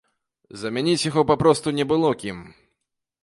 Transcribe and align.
Замяніць 0.61 1.03
яго 1.09 1.21
папросту 1.31 1.75
не 1.79 1.85
было 1.91 2.09
кім. 2.23 2.39